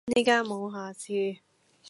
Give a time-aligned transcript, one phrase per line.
[0.15, 1.13] 呢間無下次!